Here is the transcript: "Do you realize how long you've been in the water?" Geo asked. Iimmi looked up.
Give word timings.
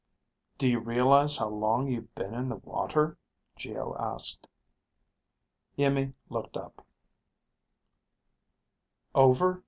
"Do 0.57 0.67
you 0.67 0.79
realize 0.79 1.37
how 1.37 1.49
long 1.49 1.85
you've 1.87 2.15
been 2.15 2.33
in 2.33 2.49
the 2.49 2.55
water?" 2.55 3.19
Geo 3.55 3.95
asked. 3.99 4.47
Iimmi 5.77 6.15
looked 6.27 6.57
up. 6.57 6.83